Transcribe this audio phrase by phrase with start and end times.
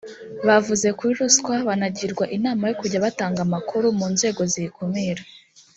[0.47, 5.23] bavuze kuri ruswa banagirwa inama yo kujya batanga amakuru mu nzego ziyikumira